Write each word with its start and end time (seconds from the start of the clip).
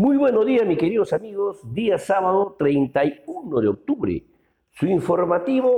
Muy 0.00 0.16
buenos 0.16 0.46
días, 0.46 0.66
mis 0.66 0.78
queridos 0.78 1.12
amigos. 1.12 1.60
Día 1.74 1.98
sábado 1.98 2.56
31 2.58 3.60
de 3.60 3.68
octubre. 3.68 4.24
Su 4.70 4.86
informativo 4.86 5.76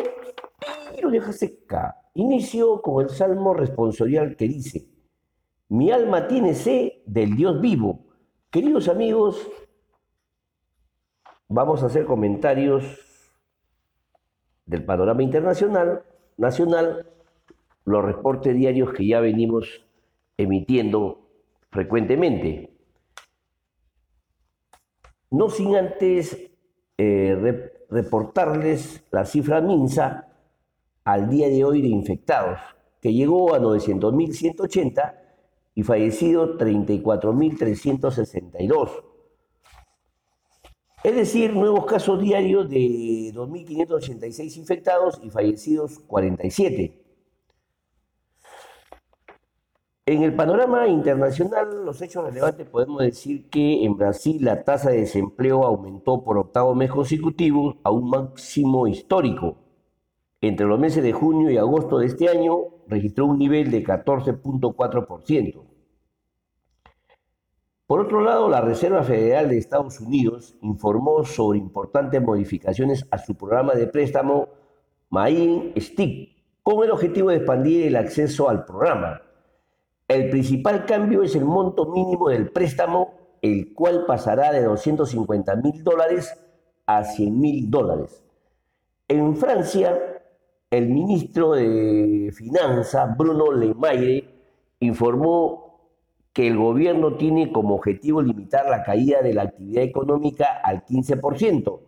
Tiro 0.94 1.10
de 1.10 1.32
seca. 1.32 1.96
Inicio 2.14 2.80
con 2.82 3.02
el 3.02 3.10
salmo 3.10 3.52
responsorial 3.52 4.36
que 4.36 4.46
dice: 4.46 4.86
Mi 5.70 5.90
alma 5.90 6.28
tiene 6.28 6.54
sed 6.54 6.92
del 7.04 7.34
Dios 7.34 7.60
vivo. 7.60 7.98
Queridos 8.48 8.88
amigos, 8.88 9.44
vamos 11.48 11.82
a 11.82 11.86
hacer 11.86 12.04
comentarios 12.04 12.84
del 14.66 14.84
panorama 14.84 15.24
internacional, 15.24 16.04
nacional, 16.36 17.10
los 17.84 18.04
reportes 18.04 18.54
diarios 18.54 18.92
que 18.92 19.04
ya 19.04 19.18
venimos 19.18 19.84
emitiendo 20.36 21.26
frecuentemente. 21.70 22.71
No 25.32 25.50
sin 25.50 25.74
antes 25.74 26.38
eh, 26.98 27.72
reportarles 27.88 29.02
la 29.10 29.24
cifra 29.24 29.62
MINSA 29.62 30.28
al 31.04 31.30
día 31.30 31.48
de 31.48 31.64
hoy 31.64 31.82
de 31.82 31.88
infectados, 31.88 32.60
que 33.00 33.14
llegó 33.14 33.54
a 33.54 33.58
900.180 33.58 35.14
y 35.74 35.82
fallecidos 35.82 36.58
34.362. 36.58 38.90
Es 41.02 41.16
decir, 41.16 41.54
nuevos 41.54 41.86
casos 41.86 42.20
diarios 42.20 42.68
de 42.68 43.32
2.586 43.34 44.58
infectados 44.58 45.18
y 45.22 45.30
fallecidos 45.30 45.98
47. 46.00 47.01
En 50.04 50.24
el 50.24 50.34
panorama 50.34 50.88
internacional, 50.88 51.84
los 51.84 52.02
hechos 52.02 52.24
relevantes 52.24 52.68
podemos 52.68 53.02
decir 53.02 53.48
que 53.48 53.84
en 53.84 53.96
Brasil 53.96 54.44
la 54.44 54.64
tasa 54.64 54.90
de 54.90 55.02
desempleo 55.02 55.64
aumentó 55.64 56.24
por 56.24 56.38
octavo 56.38 56.74
mes 56.74 56.90
consecutivo 56.90 57.76
a 57.84 57.92
un 57.92 58.10
máximo 58.10 58.88
histórico. 58.88 59.58
Entre 60.40 60.66
los 60.66 60.80
meses 60.80 61.04
de 61.04 61.12
junio 61.12 61.52
y 61.52 61.56
agosto 61.56 61.98
de 61.98 62.06
este 62.06 62.28
año 62.28 62.64
registró 62.88 63.26
un 63.26 63.38
nivel 63.38 63.70
de 63.70 63.84
14.4%. 63.84 65.62
Por 67.86 68.00
otro 68.00 68.22
lado, 68.22 68.48
la 68.48 68.60
Reserva 68.60 69.04
Federal 69.04 69.50
de 69.50 69.58
Estados 69.58 70.00
Unidos 70.00 70.56
informó 70.62 71.24
sobre 71.24 71.60
importantes 71.60 72.20
modificaciones 72.20 73.06
a 73.12 73.18
su 73.18 73.36
programa 73.36 73.74
de 73.74 73.86
préstamo 73.86 74.48
Main 75.10 75.72
Stick, 75.76 76.42
con 76.64 76.82
el 76.82 76.90
objetivo 76.90 77.30
de 77.30 77.36
expandir 77.36 77.86
el 77.86 77.94
acceso 77.94 78.48
al 78.48 78.64
programa 78.64 79.21
el 80.08 80.30
principal 80.30 80.84
cambio 80.84 81.22
es 81.22 81.34
el 81.36 81.44
monto 81.44 81.86
mínimo 81.86 82.28
del 82.28 82.50
préstamo, 82.50 83.14
el 83.40 83.72
cual 83.74 84.04
pasará 84.06 84.52
de 84.52 84.62
250 84.62 85.56
mil 85.56 85.82
dólares 85.82 86.32
a 86.86 87.04
100 87.04 87.40
mil 87.40 87.70
dólares. 87.70 88.22
En 89.08 89.36
Francia, 89.36 89.98
el 90.70 90.88
ministro 90.88 91.52
de 91.52 92.32
Finanzas, 92.34 93.16
Bruno 93.16 93.52
Le 93.52 93.74
Maire, 93.74 94.24
informó 94.80 95.62
que 96.32 96.46
el 96.46 96.56
gobierno 96.56 97.16
tiene 97.16 97.52
como 97.52 97.74
objetivo 97.74 98.22
limitar 98.22 98.66
la 98.66 98.82
caída 98.82 99.20
de 99.22 99.34
la 99.34 99.42
actividad 99.42 99.84
económica 99.84 100.60
al 100.62 100.84
15% 100.84 101.80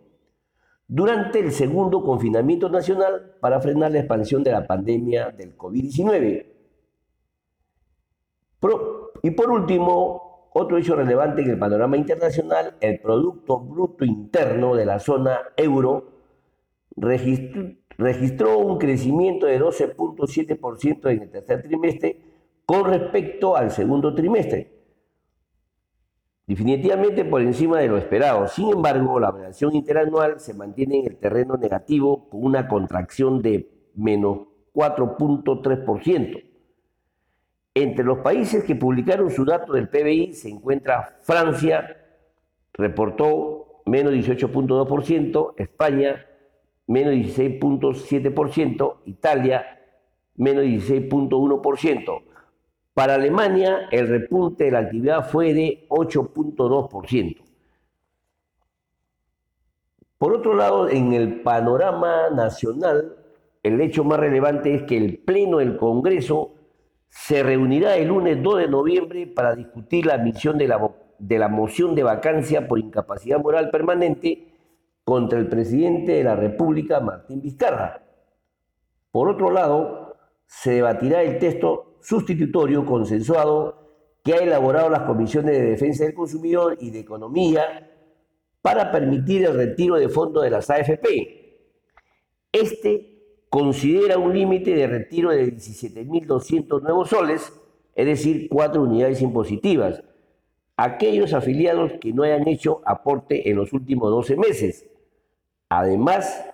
durante 0.87 1.41
el 1.41 1.51
segundo 1.53 2.03
confinamiento 2.03 2.69
nacional 2.69 3.37
para 3.41 3.61
frenar 3.61 3.93
la 3.93 4.01
expansión 4.01 4.45
de 4.45 4.53
la 4.53 4.67
pandemia 4.67 5.31
del 5.31 5.57
COVID-19. 5.57 6.54
Y 9.23 9.31
por 9.31 9.51
último, 9.51 10.49
otro 10.53 10.79
hecho 10.79 10.95
relevante 10.97 11.43
en 11.43 11.51
el 11.51 11.59
panorama 11.59 11.97
internacional, 11.97 12.77
el 12.81 13.01
Producto 13.01 13.59
Bruto 13.59 14.05
Interno 14.05 14.75
de 14.75 14.87
la 14.87 15.01
zona 15.01 15.41
euro 15.57 16.13
registró, 16.97 18.59
un 18.59 18.79
crecimiento 18.79 19.47
de 19.47 19.61
12.7% 19.61 21.11
en 21.11 21.23
el 21.23 21.31
tercer 21.31 21.63
trimestre 21.63 22.21
con 22.65 22.85
respecto 22.85 23.57
al 23.57 23.71
segundo 23.71 24.15
trimestre, 24.15 24.73
definitivamente 26.47 27.25
por 27.25 27.43
encima 27.43 27.81
de 27.81 27.89
lo 27.89 27.99
esperado. 27.99 28.47
Sin 28.47 28.71
embargo, 28.71 29.19
la 29.19 29.33
variación 29.33 29.75
interanual 29.75 30.39
se 30.39 30.55
mantiene 30.55 31.01
en 31.01 31.07
el 31.07 31.17
terreno 31.17 31.57
negativo 31.57 32.29
con 32.31 32.45
una 32.45 32.69
contracción 32.69 33.43
de 33.43 33.69
menos 33.95 34.47
4.3%. 34.73 36.54
Entre 37.75 38.05
los 38.05 38.19
países 38.19 38.63
que 38.65 38.77
publicaron 38.77 39.31
su 39.31 39.45
dato 39.45 39.73
del 39.73 39.89
PBI 39.89 40.33
se 40.33 40.49
encuentra 40.49 41.19
Francia, 41.23 41.97
reportó 42.73 43.83
menos 43.85 44.13
18.2%, 44.13 45.55
España 45.57 46.25
menos 46.87 47.15
16.7%, 47.15 48.97
Italia 49.07 49.81
menos 50.37 50.65
16.1%. 50.65 52.23
Para 52.95 53.15
Alemania 53.15 53.89
el 53.91 54.07
repunte 54.09 54.65
de 54.65 54.71
la 54.71 54.79
actividad 54.81 55.29
fue 55.29 55.53
de 55.53 55.87
8.2%. 55.89 57.43
Por 60.19 60.33
otro 60.33 60.55
lado, 60.55 60.89
en 60.89 61.13
el 61.13 61.43
panorama 61.43 62.31
nacional, 62.31 63.17
el 63.63 63.81
hecho 63.81 64.05
más 64.05 64.21
relevante 64.21 64.75
es 64.75 64.85
que 64.85 64.97
el 64.97 65.19
Pleno 65.19 65.59
del 65.59 65.77
Congreso 65.77 66.55
se 67.15 67.45
reunirá 67.45 67.97
el 67.97 68.09
lunes 68.09 68.43
2 68.43 68.59
de 68.59 68.69
noviembre 68.69 69.27
para 69.29 69.55
discutir 69.55 70.05
la 70.05 70.15
admisión 70.15 70.59
de 70.59 70.67
la, 70.67 70.91
de 71.21 71.39
la 71.39 71.47
moción 71.47 71.95
de 71.95 72.03
vacancia 72.03 72.67
por 72.67 72.81
incapacidad 72.81 73.39
moral 73.39 73.71
permanente 73.71 74.53
contra 75.05 75.39
el 75.39 75.49
presidente 75.49 76.13
de 76.13 76.25
la 76.25 76.35
República, 76.35 76.99
Martín 76.99 77.41
Vizcarra. 77.41 78.03
Por 79.13 79.29
otro 79.29 79.53
lado, 79.53 80.17
se 80.45 80.73
debatirá 80.73 81.23
el 81.23 81.39
texto 81.39 81.99
sustitutorio 82.03 82.85
consensuado 82.85 84.19
que 84.25 84.35
ha 84.35 84.39
elaborado 84.39 84.91
las 84.91 85.03
comisiones 85.03 85.57
de 85.57 85.71
defensa 85.71 86.05
del 86.05 86.15
consumidor 86.15 86.77
y 86.81 86.91
de 86.91 86.99
economía 86.99 87.91
para 88.61 88.91
permitir 88.91 89.45
el 89.45 89.55
retiro 89.55 89.95
de 89.95 90.09
fondos 90.09 90.43
de 90.43 90.51
las 90.51 90.69
AFP. 90.69 91.79
Este 92.51 93.14
considera 93.55 94.19
un 94.19 94.35
límite 94.35 94.75
de 94.75 94.89
retiro 94.89 95.31
de 95.31 95.47
17.200 95.55 96.83
nuevos 96.83 97.11
soles, 97.11 97.53
es 97.95 98.05
decir, 98.05 98.49
cuatro 98.49 98.83
unidades 98.83 99.23
impositivas, 99.23 100.03
aquellos 100.77 101.33
afiliados 101.33 101.93
que 102.01 102.13
no 102.13 102.25
hayan 102.25 102.49
hecho 102.49 102.83
aporte 102.85 103.49
en 103.49 103.55
los 103.55 103.73
últimos 103.73 104.11
12 104.11 104.37
meses. 104.39 104.91
Además, 105.69 106.45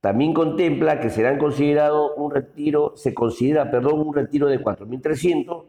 también 0.00 0.32
contempla 0.32 0.98
que 0.98 1.10
serán 1.10 1.36
considerado 1.36 2.14
un 2.14 2.30
retiro, 2.30 2.94
se 2.96 3.12
considera, 3.12 3.70
perdón, 3.70 4.00
un 4.00 4.14
retiro 4.14 4.46
de 4.46 4.64
4.300 4.64 5.66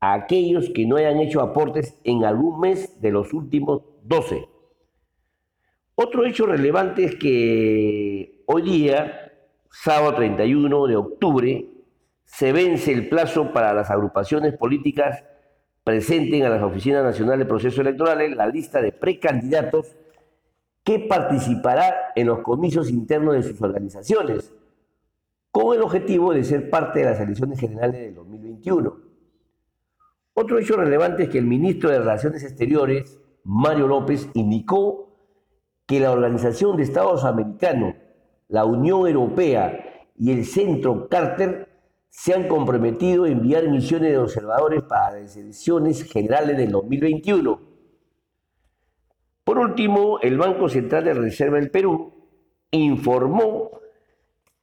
a 0.00 0.14
aquellos 0.14 0.70
que 0.70 0.86
no 0.86 0.96
hayan 0.96 1.20
hecho 1.20 1.42
aportes 1.42 2.00
en 2.04 2.24
algún 2.24 2.58
mes 2.58 3.02
de 3.02 3.10
los 3.10 3.34
últimos 3.34 3.82
12. 4.04 4.48
Otro 5.94 6.24
hecho 6.24 6.46
relevante 6.46 7.04
es 7.04 7.16
que 7.16 8.42
hoy 8.46 8.62
día 8.62 9.25
sábado 9.82 10.14
31 10.14 10.86
de 10.86 10.96
octubre, 10.96 11.68
se 12.24 12.52
vence 12.52 12.92
el 12.92 13.08
plazo 13.08 13.52
para 13.52 13.72
las 13.72 13.90
agrupaciones 13.90 14.56
políticas 14.56 15.24
presenten 15.84 16.42
a 16.42 16.48
las 16.48 16.64
oficinas 16.64 17.04
nacionales 17.04 17.40
de 17.40 17.48
procesos 17.48 17.78
electorales 17.78 18.36
la 18.36 18.48
lista 18.48 18.82
de 18.82 18.90
precandidatos 18.90 19.94
que 20.82 20.98
participará 20.98 22.12
en 22.16 22.26
los 22.26 22.40
comicios 22.40 22.90
internos 22.90 23.34
de 23.34 23.44
sus 23.44 23.62
organizaciones, 23.62 24.52
con 25.52 25.76
el 25.76 25.82
objetivo 25.82 26.34
de 26.34 26.42
ser 26.42 26.70
parte 26.70 27.00
de 27.00 27.04
las 27.04 27.20
elecciones 27.20 27.60
generales 27.60 28.00
del 28.00 28.14
2021. 28.16 28.96
Otro 30.34 30.58
hecho 30.58 30.76
relevante 30.76 31.24
es 31.24 31.28
que 31.28 31.38
el 31.38 31.46
ministro 31.46 31.90
de 31.90 32.00
Relaciones 32.00 32.42
Exteriores, 32.42 33.20
Mario 33.44 33.86
López, 33.86 34.28
indicó 34.34 35.16
que 35.86 36.00
la 36.00 36.10
Organización 36.10 36.76
de 36.76 36.82
Estados 36.82 37.24
Americanos 37.24 37.94
la 38.48 38.64
Unión 38.64 39.06
Europea 39.06 40.06
y 40.16 40.32
el 40.32 40.44
Centro 40.44 41.08
Carter 41.08 41.68
se 42.08 42.32
han 42.32 42.48
comprometido 42.48 43.24
a 43.24 43.28
enviar 43.28 43.68
misiones 43.68 44.10
de 44.12 44.18
observadores 44.18 44.82
para 44.82 45.20
las 45.20 45.36
elecciones 45.36 46.02
generales 46.04 46.56
del 46.56 46.70
2021. 46.70 47.60
Por 49.44 49.58
último, 49.58 50.18
el 50.20 50.38
Banco 50.38 50.68
Central 50.68 51.04
de 51.04 51.14
Reserva 51.14 51.58
del 51.58 51.70
Perú 51.70 52.14
informó 52.70 53.70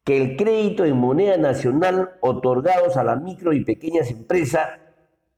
que 0.03 0.21
el 0.21 0.35
crédito 0.35 0.83
en 0.83 0.97
moneda 0.97 1.37
nacional 1.37 2.11
otorgados 2.21 2.97
a 2.97 3.03
las 3.03 3.21
micro 3.21 3.53
y 3.53 3.63
pequeñas 3.63 4.11
empresas, 4.11 4.67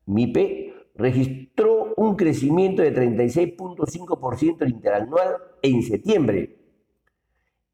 MIPE, 0.05 0.73
registró 0.95 1.93
un 1.97 2.15
crecimiento 2.15 2.81
de 2.81 2.95
36.5% 2.95 4.67
interanual 4.67 5.35
en 5.61 5.83
septiembre 5.83 6.64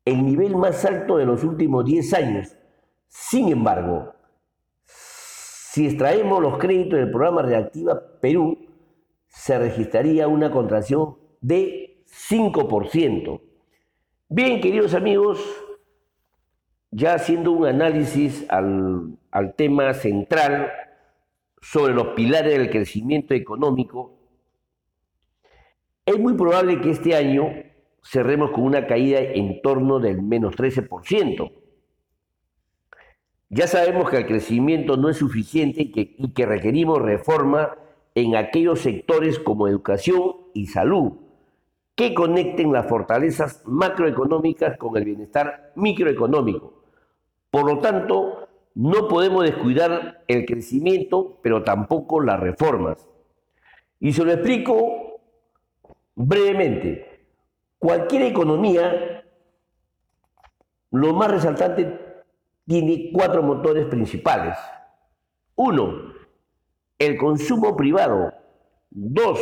el 0.05 0.25
nivel 0.25 0.55
más 0.55 0.83
alto 0.85 1.17
de 1.17 1.25
los 1.25 1.43
últimos 1.43 1.85
10 1.85 2.13
años. 2.13 2.57
Sin 3.07 3.49
embargo, 3.49 4.13
si 4.85 5.85
extraemos 5.87 6.41
los 6.41 6.57
créditos 6.57 6.99
del 6.99 7.11
programa 7.11 7.41
Reactiva 7.41 8.01
Perú, 8.19 8.57
se 9.27 9.57
registraría 9.57 10.27
una 10.27 10.51
contracción 10.51 11.17
de 11.39 12.03
5%. 12.29 13.41
Bien, 14.29 14.61
queridos 14.61 14.93
amigos, 14.93 15.39
ya 16.89 17.13
haciendo 17.13 17.51
un 17.51 17.65
análisis 17.65 18.45
al, 18.49 19.17
al 19.31 19.55
tema 19.55 19.93
central 19.93 20.71
sobre 21.61 21.93
los 21.93 22.07
pilares 22.07 22.57
del 22.57 22.69
crecimiento 22.69 23.33
económico, 23.33 24.17
es 26.05 26.17
muy 26.19 26.33
probable 26.33 26.81
que 26.81 26.89
este 26.89 27.15
año 27.15 27.47
cerremos 28.03 28.51
con 28.51 28.63
una 28.63 28.87
caída 28.87 29.19
en 29.19 29.61
torno 29.61 29.99
del 29.99 30.21
menos 30.21 30.55
13%. 30.55 31.51
Ya 33.49 33.67
sabemos 33.67 34.09
que 34.09 34.17
el 34.17 34.27
crecimiento 34.27 34.97
no 34.97 35.09
es 35.09 35.17
suficiente 35.17 35.81
y 35.81 35.91
que, 35.91 36.15
y 36.17 36.31
que 36.33 36.45
requerimos 36.45 37.01
reforma 37.01 37.77
en 38.15 38.35
aquellos 38.35 38.79
sectores 38.79 39.39
como 39.39 39.67
educación 39.67 40.35
y 40.53 40.67
salud, 40.67 41.13
que 41.95 42.13
conecten 42.13 42.71
las 42.71 42.87
fortalezas 42.87 43.61
macroeconómicas 43.65 44.77
con 44.77 44.97
el 44.97 45.05
bienestar 45.05 45.73
microeconómico. 45.75 46.81
Por 47.49 47.65
lo 47.65 47.79
tanto, 47.79 48.47
no 48.73 49.07
podemos 49.07 49.43
descuidar 49.43 50.23
el 50.27 50.45
crecimiento, 50.45 51.39
pero 51.43 51.63
tampoco 51.63 52.21
las 52.21 52.39
reformas. 52.39 53.07
Y 53.99 54.13
se 54.13 54.23
lo 54.23 54.31
explico 54.31 55.19
brevemente. 56.15 57.10
Cualquier 57.81 58.21
economía, 58.21 59.25
lo 60.91 61.13
más 61.15 61.31
resaltante, 61.31 61.99
tiene 62.67 63.09
cuatro 63.11 63.41
motores 63.41 63.87
principales. 63.87 64.55
Uno, 65.55 66.13
el 66.99 67.17
consumo 67.17 67.75
privado. 67.75 68.35
Dos, 68.91 69.39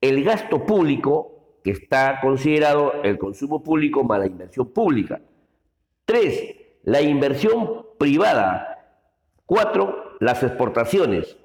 el 0.00 0.24
gasto 0.24 0.66
público, 0.66 1.60
que 1.62 1.70
está 1.70 2.18
considerado 2.20 2.94
el 3.04 3.16
consumo 3.16 3.62
público 3.62 4.02
más 4.02 4.18
la 4.18 4.26
inversión 4.26 4.72
pública. 4.72 5.22
Tres, 6.04 6.56
la 6.82 7.00
inversión 7.00 7.86
privada. 7.96 9.06
Cuatro, 9.46 10.16
las 10.18 10.42
exportaciones. 10.42 11.38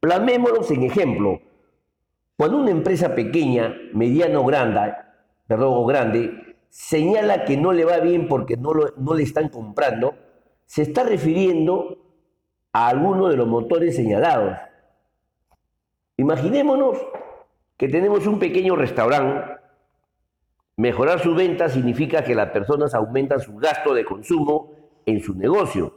Plamémonos 0.00 0.70
en 0.70 0.84
ejemplo. 0.84 1.42
Cuando 2.42 2.58
una 2.58 2.72
empresa 2.72 3.14
pequeña, 3.14 3.72
mediana 3.92 4.40
o 4.40 4.44
grande, 4.44 4.94
perdón, 5.46 5.74
o 5.76 5.86
grande, 5.86 6.56
señala 6.68 7.44
que 7.44 7.56
no 7.56 7.72
le 7.72 7.84
va 7.84 7.98
bien 7.98 8.26
porque 8.26 8.56
no, 8.56 8.74
le 9.14 9.22
están 9.22 9.48
comprando, 9.48 10.16
se 10.66 10.82
está 10.82 11.04
refiriendo 11.04 11.98
a 12.72 12.88
alguno 12.88 13.28
de 13.28 13.36
los 13.36 13.46
motores 13.46 13.94
señalados. 13.94 14.58
Imaginémonos 16.16 16.98
que 17.76 17.86
tenemos 17.86 18.26
un 18.26 18.40
pequeño 18.40 18.74
restaurante 18.74 19.62
Mejorar 20.76 21.20
su 21.20 21.36
venta 21.36 21.68
significa 21.68 22.24
que 22.24 22.34
las 22.34 22.50
personas 22.50 22.92
aumentan 22.92 23.38
su 23.38 23.54
gasto 23.54 23.94
de 23.94 24.04
consumo 24.04 24.72
en 25.06 25.20
su 25.20 25.36
negocio. 25.36 25.94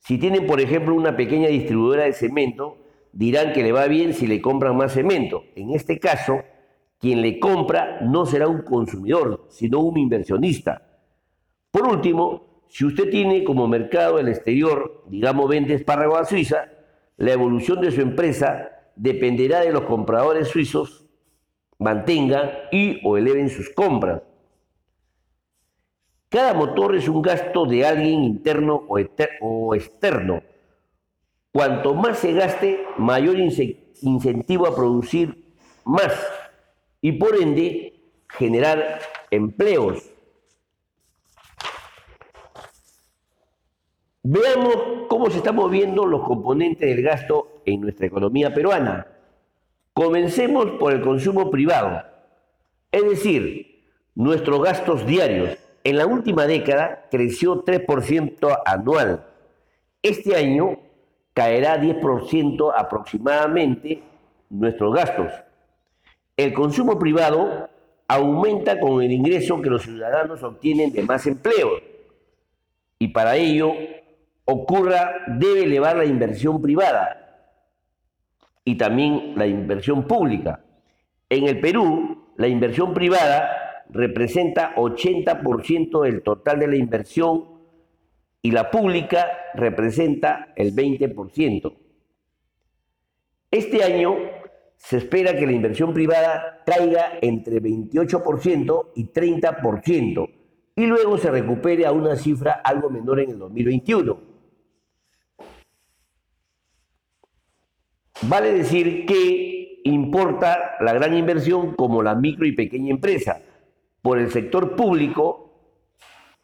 Si 0.00 0.18
tienen, 0.18 0.46
por 0.46 0.60
ejemplo, 0.60 0.94
una 0.94 1.16
pequeña 1.16 1.48
distribuidora 1.48 2.04
de 2.04 2.12
cemento, 2.12 2.76
dirán 3.12 3.52
que 3.52 3.62
le 3.62 3.72
va 3.72 3.86
bien 3.86 4.14
si 4.14 4.26
le 4.26 4.40
compran 4.40 4.76
más 4.76 4.92
cemento. 4.92 5.44
En 5.56 5.70
este 5.70 5.98
caso, 5.98 6.40
quien 6.98 7.22
le 7.22 7.38
compra 7.38 8.00
no 8.02 8.26
será 8.26 8.48
un 8.48 8.62
consumidor, 8.62 9.46
sino 9.48 9.80
un 9.80 9.98
inversionista. 9.98 10.82
Por 11.70 11.86
último, 11.86 12.64
si 12.68 12.84
usted 12.84 13.10
tiene 13.10 13.44
como 13.44 13.66
mercado 13.66 14.18
el 14.18 14.28
exterior, 14.28 15.04
digamos, 15.08 15.48
vende 15.48 15.74
espárrago 15.74 16.16
a 16.16 16.24
Suiza, 16.24 16.68
la 17.16 17.32
evolución 17.32 17.80
de 17.80 17.90
su 17.90 18.00
empresa 18.00 18.70
dependerá 18.96 19.60
de 19.60 19.72
los 19.72 19.82
compradores 19.82 20.48
suizos 20.48 21.06
mantengan 21.80 22.50
y 22.70 23.00
o 23.04 23.16
eleven 23.16 23.48
sus 23.48 23.70
compras. 23.70 24.22
Cada 26.28 26.54
motor 26.54 26.94
es 26.94 27.08
un 27.08 27.22
gasto 27.22 27.66
de 27.66 27.84
alguien 27.84 28.22
interno 28.22 28.84
o, 28.86 29.74
externo. 29.74 30.42
Cuanto 31.52 31.94
más 31.94 32.18
se 32.18 32.32
gaste, 32.32 32.86
mayor 32.96 33.36
incentivo 33.38 34.66
a 34.66 34.74
producir 34.74 35.44
más 35.84 36.12
y 37.00 37.12
por 37.12 37.40
ende 37.40 38.00
generar 38.28 39.00
empleos. 39.30 40.10
Veamos 44.22 45.06
cómo 45.08 45.30
se 45.30 45.38
están 45.38 45.56
moviendo 45.56 46.06
los 46.06 46.22
componentes 46.22 46.88
del 46.88 47.02
gasto 47.02 47.62
en 47.64 47.80
nuestra 47.80 48.06
economía 48.06 48.54
peruana. 48.54 49.06
Comencemos 49.92 50.66
por 50.78 50.92
el 50.92 51.00
consumo 51.00 51.50
privado, 51.50 52.04
es 52.92 53.02
decir, 53.02 53.88
nuestros 54.14 54.62
gastos 54.62 55.04
diarios. 55.04 55.58
En 55.82 55.96
la 55.96 56.06
última 56.06 56.46
década 56.46 57.08
creció 57.10 57.64
3% 57.64 58.58
anual. 58.66 59.26
Este 60.02 60.36
año 60.36 60.78
caerá 61.34 61.80
10% 61.80 62.72
aproximadamente 62.76 64.02
nuestros 64.48 64.94
gastos. 64.94 65.32
El 66.36 66.52
consumo 66.52 66.98
privado 66.98 67.68
aumenta 68.08 68.80
con 68.80 69.02
el 69.02 69.12
ingreso 69.12 69.60
que 69.62 69.70
los 69.70 69.82
ciudadanos 69.82 70.42
obtienen 70.42 70.92
de 70.92 71.02
más 71.02 71.26
empleo. 71.26 71.70
Y 72.98 73.08
para 73.08 73.36
ello 73.36 73.72
ocurra, 74.44 75.12
debe 75.28 75.64
elevar 75.64 75.96
la 75.96 76.04
inversión 76.04 76.60
privada, 76.60 77.20
y 78.64 78.76
también 78.76 79.34
la 79.36 79.46
inversión 79.46 80.04
pública. 80.04 80.60
En 81.28 81.46
el 81.46 81.60
Perú, 81.60 82.24
la 82.36 82.48
inversión 82.48 82.94
privada 82.94 83.84
representa 83.90 84.74
80% 84.76 86.02
del 86.02 86.22
total 86.22 86.60
de 86.60 86.68
la 86.68 86.76
inversión 86.76 87.44
y 88.42 88.50
la 88.50 88.70
pública 88.70 89.26
representa 89.54 90.52
el 90.56 90.74
20%. 90.74 91.72
Este 93.50 93.82
año 93.82 94.16
se 94.76 94.96
espera 94.96 95.36
que 95.36 95.46
la 95.46 95.52
inversión 95.52 95.92
privada 95.92 96.62
caiga 96.64 97.18
entre 97.20 97.60
28% 97.60 98.92
y 98.94 99.08
30% 99.08 100.30
y 100.76 100.86
luego 100.86 101.18
se 101.18 101.30
recupere 101.30 101.84
a 101.84 101.92
una 101.92 102.16
cifra 102.16 102.62
algo 102.64 102.88
menor 102.88 103.20
en 103.20 103.30
el 103.30 103.38
2021. 103.38 104.20
Vale 108.22 108.52
decir 108.52 109.06
que 109.06 109.80
importa 109.84 110.76
la 110.80 110.92
gran 110.92 111.16
inversión 111.16 111.74
como 111.74 112.02
la 112.02 112.14
micro 112.14 112.46
y 112.46 112.52
pequeña 112.52 112.90
empresa. 112.90 113.42
Por 114.02 114.18
el 114.18 114.30
sector 114.30 114.76
público, 114.76 115.49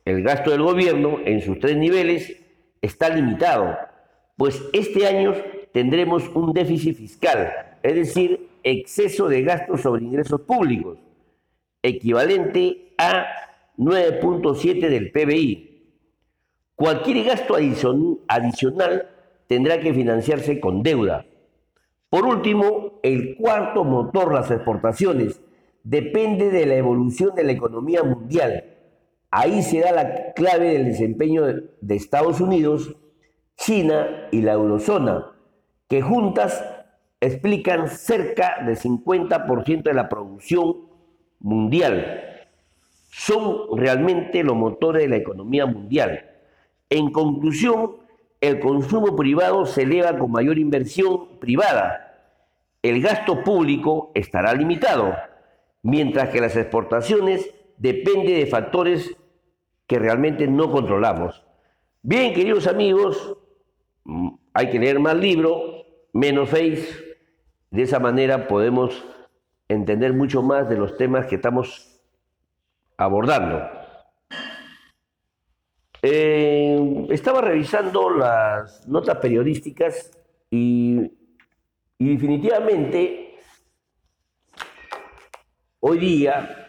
el 0.07 0.23
gasto 0.23 0.53
del 0.53 0.63
gobierno 0.63 1.19
en 1.25 1.43
sus 1.43 1.59
tres 1.59 1.77
niveles 1.77 2.41
está 2.81 3.11
limitado, 3.11 3.77
pues 4.37 4.63
este 4.73 5.07
año 5.07 5.35
tendremos 5.73 6.29
un 6.33 6.53
déficit 6.53 6.97
fiscal, 6.97 7.79
es 7.83 7.95
decir, 7.95 8.49
exceso 8.63 9.29
de 9.29 9.43
gastos 9.43 9.81
sobre 9.81 10.05
ingresos 10.05 10.41
públicos, 10.43 10.99
equivalente 11.83 12.95
a 12.97 13.27
9.7 13.79 14.89
del 14.89 15.11
PBI. 15.11 15.91
Cualquier 16.77 17.25
gasto 17.25 17.57
adicional 17.57 19.09
tendrá 19.49 19.81
que 19.81 19.93
financiarse 19.93 20.61
con 20.61 20.85
deuda. 20.85 21.27
Por 22.09 22.27
último, 22.27 23.01
el 23.03 23.37
cuarto 23.37 23.83
motor, 23.83 24.33
las 24.33 24.53
exportaciones, 24.53 25.41
depende 25.83 26.51
de 26.51 26.65
la 26.67 26.77
evolución 26.77 27.35
de 27.35 27.43
la 27.43 27.53
economía 27.53 28.05
mundial. 28.05 28.76
Ahí 29.31 29.63
se 29.63 29.81
da 29.81 29.93
la 29.93 30.33
clave 30.35 30.73
del 30.73 30.85
desempeño 30.87 31.45
de 31.45 31.95
Estados 31.95 32.41
Unidos, 32.41 32.97
China 33.57 34.29
y 34.31 34.43
la 34.43 34.53
eurozona, 34.53 35.33
que 35.89 36.03
juntas 36.03 36.65
explican 37.21 37.89
cerca 37.89 38.57
del 38.65 38.77
50% 38.77 39.83
de 39.83 39.95
la 39.95 40.09
producción 40.09 40.87
mundial. 41.41 42.49
Son 43.11 43.77
realmente 43.77 44.43
los 44.43 44.57
motores 44.57 45.03
de 45.03 45.09
la 45.09 45.17
economía 45.17 45.67
mundial. 45.67 46.25
En 46.91 47.11
conclusión, 47.11 47.97
el 48.41 48.61
consumo 48.61 49.17
privado 49.17 49.67
se 49.67 49.83
eleva 49.83 50.17
con 50.19 50.31
mayor 50.31 50.59
inversión 50.59 51.39
privada. 51.41 52.15
El 52.83 53.03
gasto 53.03 53.43
público 53.43 54.13
estará 54.15 54.53
limitado, 54.55 55.15
mientras 55.83 56.29
que 56.29 56.41
las 56.41 56.55
exportaciones 56.57 57.51
dependen 57.79 58.39
de 58.39 58.47
factores 58.47 59.17
que 59.87 59.99
realmente 59.99 60.47
no 60.47 60.71
controlamos. 60.71 61.45
Bien, 62.03 62.35
queridos 62.35 62.67
amigos, 62.67 63.37
mm, 64.05 64.29
hay 64.55 64.71
que 64.71 64.79
leer 64.79 64.99
más 65.01 65.17
libros, 65.17 65.85
menos 66.13 66.51
face. 66.51 66.87
De 67.71 67.83
esa 67.83 67.99
manera 67.99 68.49
podemos 68.49 69.05
entender 69.69 70.13
mucho 70.13 70.43
más 70.43 70.69
de 70.69 70.77
los 70.77 70.97
temas 70.97 71.27
que 71.27 71.37
estamos 71.37 72.01
abordando. 72.97 73.69
Eh, 76.03 77.07
estaba 77.11 77.41
revisando 77.41 78.11
las 78.11 78.87
notas 78.87 79.17
periodísticas 79.17 80.13
Y 80.49 81.11
definitivamente, 81.99 83.35
hoy 85.81 85.99
día 85.99 86.66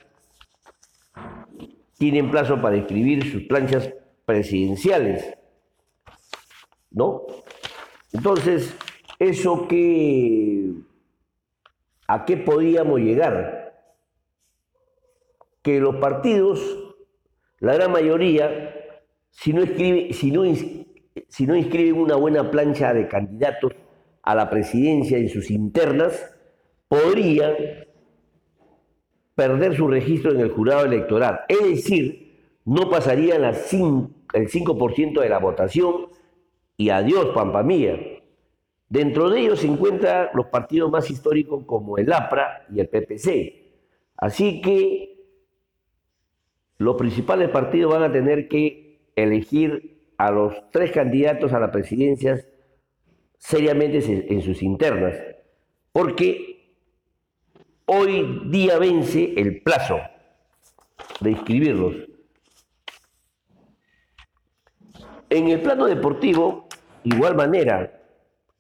tienen 1.98 2.30
plazo 2.32 2.62
para 2.62 2.76
escribir 2.76 3.32
sus 3.32 3.44
planchas 3.44 3.94
presidenciales, 4.26 5.36
¿no? 6.92 7.24
Entonces, 8.14 8.76
eso 9.20 9.68
que, 9.68 10.74
¿a 12.08 12.26
qué 12.26 12.38
podíamos 12.38 13.00
llegar? 13.00 13.74
Que 15.62 15.80
los 15.80 15.96
partidos, 15.96 16.60
la 17.60 17.74
gran 17.74 17.92
mayoría, 17.92 18.76
si 19.32 19.54
no, 19.54 19.64
si 19.66 20.32
no 20.32 21.56
inscriben 21.56 22.00
una 22.00 22.16
buena 22.16 22.52
plancha 22.52 22.94
de 22.94 23.08
candidatos 23.08 23.74
a 24.22 24.36
la 24.36 24.50
presidencia 24.50 25.18
en 25.18 25.30
sus 25.30 25.50
internas, 25.50 26.36
podrían 26.88 27.54
perder 29.38 29.78
su 29.78 29.88
registro 29.88 30.32
en 30.32 30.40
el 30.40 30.50
jurado 30.50 30.86
electoral. 30.86 31.42
Es 31.48 31.64
decir, 31.64 32.42
no 32.66 32.90
pasarían 32.90 33.44
el 33.46 33.54
5% 33.54 35.22
de 35.22 35.30
la 35.30 35.38
votación 35.38 36.08
y 36.76 36.90
adiós, 36.90 37.28
Pampa 37.36 37.62
Mía. 37.62 38.00
Dentro 38.90 39.30
de 39.30 39.42
ellos 39.42 39.60
se 39.60 39.68
encuentran 39.68 40.30
los 40.34 40.48
partidos 40.48 40.90
más 40.90 41.12
históricos 41.12 41.66
como 41.68 42.00
el 42.00 42.12
APRA 42.12 42.66
y 42.74 42.80
el 42.80 42.90
PPC. 42.90 43.54
Así 44.18 44.60
que 44.60 45.20
los 46.80 46.96
principales 46.96 47.50
partidos 47.50 47.94
van 47.94 48.04
a 48.04 48.12
tener 48.12 48.48
que 48.48 49.12
elegir 49.16 50.00
a 50.18 50.32
los 50.32 50.72
tres 50.72 50.92
candidatos 50.92 51.54
a 51.54 51.60
la 51.60 51.72
presidencia 51.72 52.44
seriamente 53.38 54.00
en 54.34 54.42
sus 54.42 54.64
internas, 54.64 55.16
porque 55.92 56.57
hoy 57.88 58.42
día 58.46 58.78
vence 58.78 59.34
el 59.38 59.62
plazo 59.62 60.00
de 61.22 61.32
inscribirlos. 61.32 61.96
En 65.30 65.48
el 65.48 65.62
plano 65.62 65.86
deportivo, 65.86 66.68
igual 67.04 67.36
manera, 67.36 68.02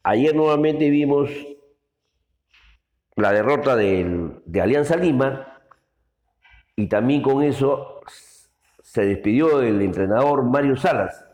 ayer 0.04 0.36
nuevamente 0.36 0.90
vimos 0.90 1.30
la 3.16 3.32
derrota 3.32 3.76
de, 3.76 4.32
de 4.46 4.62
Alianza 4.62 4.96
Lima 4.96 5.60
y 6.76 6.88
también 6.88 7.22
con 7.22 7.44
eso 7.44 8.02
se 8.82 9.06
despidió 9.06 9.62
el 9.62 9.82
entrenador 9.82 10.44
Mario 10.44 10.78
Salas 10.78 11.26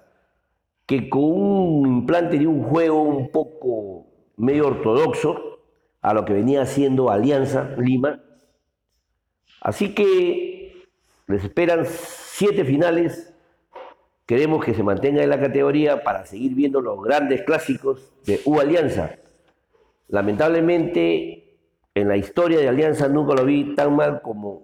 que 0.86 1.10
con 1.10 1.24
un 1.24 1.88
implante 1.88 2.40
de 2.40 2.48
un 2.48 2.64
juego 2.64 3.02
un 3.04 3.32
poco 3.32 4.08
medio 4.38 4.68
ortodoxo 4.68 5.53
a 6.04 6.14
lo 6.14 6.26
que 6.26 6.34
venía 6.34 6.62
haciendo 6.62 7.10
Alianza 7.10 7.72
Lima. 7.78 8.22
Así 9.62 9.96
que 9.96 10.84
les 11.28 11.44
esperan 11.44 11.86
siete 11.86 12.66
finales. 12.66 13.34
Queremos 14.26 14.64
que 14.64 14.74
se 14.74 14.84
mantenga 14.84 15.24
en 15.24 15.30
la 15.30 15.40
categoría 15.40 16.04
para 16.04 16.26
seguir 16.26 16.54
viendo 16.54 16.82
los 16.82 17.02
grandes 17.02 17.44
clásicos 17.44 18.14
de 18.26 18.42
U 18.46 18.60
Alianza. 18.60 19.16
Lamentablemente, 20.10 21.58
en 21.96 22.08
la 22.10 22.18
historia 22.18 22.60
de 22.60 22.68
Alianza 22.68 23.08
nunca 23.08 23.34
lo 23.34 23.46
vi 23.46 23.74
tan 23.74 23.96
mal 23.96 24.22
como 24.22 24.64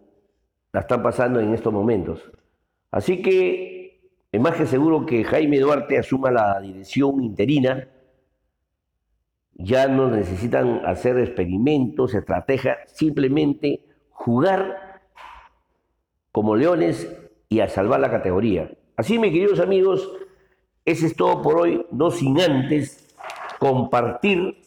la 0.74 0.81
están 0.81 1.01
pasando 1.01 1.39
en 1.39 1.53
estos 1.53 1.72
momentos. 1.72 2.22
Así 2.91 3.22
que 3.22 4.01
es 4.29 4.41
más 4.41 4.55
que 4.55 4.65
seguro 4.65 5.05
que 5.05 5.24
Jaime 5.24 5.60
Duarte 5.60 5.98
asuma 5.98 6.31
la 6.31 6.60
dirección 6.60 7.24
interina. 7.24 7.88
Ya 9.59 9.87
no 9.87 10.09
necesitan 10.09 10.81
hacer 10.85 11.19
experimentos, 11.19 12.15
estrategias, 12.15 12.77
simplemente 12.87 13.83
jugar 14.09 15.01
como 16.31 16.55
leones 16.55 17.15
y 17.49 17.59
a 17.59 17.67
salvar 17.67 17.99
la 17.99 18.09
categoría. 18.09 18.71
Así, 18.95 19.19
mis 19.19 19.31
queridos 19.31 19.59
amigos, 19.59 20.11
ese 20.85 21.05
es 21.05 21.15
todo 21.15 21.41
por 21.41 21.59
hoy, 21.59 21.85
no 21.91 22.09
sin 22.09 22.39
antes 22.39 23.15
compartir 23.59 24.57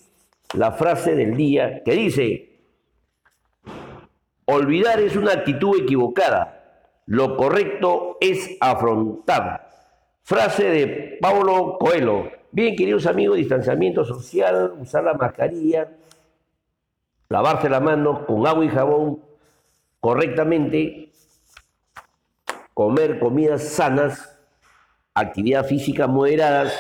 la 0.55 0.73
frase 0.73 1.17
del 1.17 1.37
día 1.37 1.83
que 1.83 1.93
dice, 1.93 2.61
olvidar 4.45 5.01
es 5.01 5.17
una 5.17 5.33
actitud 5.33 5.81
equivocada 5.83 6.63
lo 7.07 7.37
correcto 7.37 8.17
es 8.21 8.57
afrontar. 8.61 9.72
Frase 10.25 10.65
de 10.65 11.19
Paulo 11.21 11.79
Coelho. 11.79 12.31
Bien, 12.53 12.77
queridos 12.77 13.07
amigos, 13.07 13.39
distanciamiento 13.39 14.05
social, 14.05 14.75
usar 14.79 15.03
la 15.03 15.15
mascarilla, 15.15 15.91
lavarse 17.29 17.69
la 17.69 17.81
mano 17.81 18.25
con 18.25 18.47
agua 18.47 18.65
y 18.65 18.69
jabón 18.69 19.21
correctamente, 19.99 21.11
comer 22.73 23.19
comidas 23.19 23.65
sanas, 23.65 24.39
actividad 25.13 25.67
física 25.67 26.07
moderadas. 26.07 26.79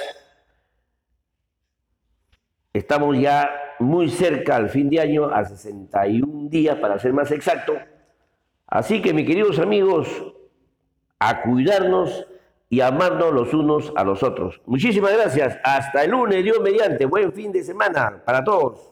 Estamos 2.72 3.18
ya 3.18 3.50
muy 3.80 4.08
cerca 4.08 4.54
al 4.54 4.70
fin 4.70 4.88
de 4.88 5.00
año, 5.00 5.26
a 5.26 5.44
61 5.44 6.48
días 6.48 6.76
para 6.78 6.98
ser 7.00 7.12
más 7.12 7.32
exacto. 7.32 7.74
Así 8.68 9.02
que, 9.02 9.12
mis 9.12 9.26
queridos 9.26 9.58
amigos, 9.58 10.08
a 11.18 11.42
cuidarnos 11.42 12.26
y 12.72 12.80
amarnos 12.80 13.34
los 13.34 13.52
unos 13.52 13.92
a 13.96 14.02
los 14.02 14.22
otros. 14.22 14.58
Muchísimas 14.64 15.12
gracias. 15.12 15.58
Hasta 15.62 16.04
el 16.04 16.12
lunes, 16.12 16.42
Dios 16.42 16.58
mediante. 16.58 17.04
Buen 17.04 17.30
fin 17.30 17.52
de 17.52 17.62
semana 17.62 18.22
para 18.24 18.42
todos. 18.42 18.91